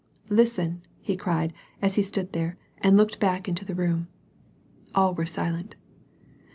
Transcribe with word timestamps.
"Listen!" 0.41 0.81
he 1.09 1.15
cried, 1.15 1.53
as 1.79 1.93
he 1.93 2.01
stood 2.01 2.33
there 2.33 2.57
and 2.79 2.97
looked 2.97 3.19
back 3.19 3.47
into 3.47 3.63
the 3.63 3.75
room. 3.75 4.07
All 4.95 5.13
were 5.13 5.27
silent. 5.27 5.75